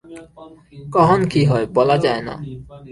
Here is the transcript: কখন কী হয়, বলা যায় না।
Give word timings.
কখন 0.93 1.19
কী 1.25 1.41
হয়, 1.45 1.65
বলা 1.73 1.97
যায় 1.97 2.21
না। 2.21 2.35